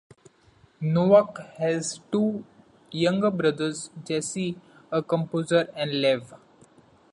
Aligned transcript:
Novak 0.81 1.37
has 1.59 1.99
two 2.11 2.43
younger 2.89 3.29
brothers, 3.29 3.91
Jesse, 4.03 4.57
a 4.91 5.03
composer, 5.03 5.69
and 5.75 6.01
Lev. 6.01 6.33